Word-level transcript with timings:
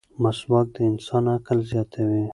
مسواک 0.23 0.67
د 0.75 0.77
انسان 0.91 1.23
عقل 1.35 1.57
زیاتوي. 1.71 2.23